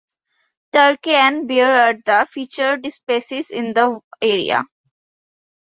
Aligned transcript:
Turkey 0.73 1.11
and 1.11 1.47
bear 1.47 1.71
are 1.89 1.93
the 1.93 2.25
featured 2.27 2.91
species 2.91 3.51
in 3.51 3.71
the 3.73 3.99
area. 4.19 4.65